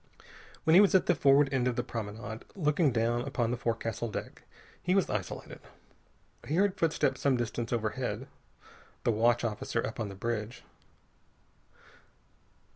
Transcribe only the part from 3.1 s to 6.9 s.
upon the forecastle deck, he was isolated. He heard